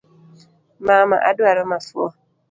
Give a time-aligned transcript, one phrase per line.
[0.85, 2.11] Mama, aduaro mafua